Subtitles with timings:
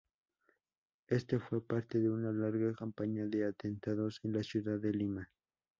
[1.09, 5.29] Este fue parte de una larga campaña de atentados en la ciudad de Lima.